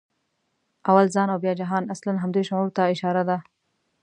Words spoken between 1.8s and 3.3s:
اصلاً همدې شعور ته اشاره